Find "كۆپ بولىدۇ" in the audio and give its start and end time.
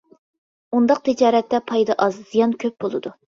2.67-3.15